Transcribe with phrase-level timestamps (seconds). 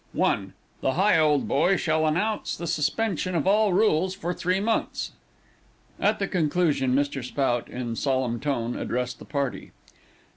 [0.13, 0.53] 1.
[0.81, 5.11] The Higholdboy shall announce the suspension of all rules for three months.
[5.99, 7.23] At the conclusion, Mr.
[7.23, 9.73] Spout, in a solemn tone, addressed the party.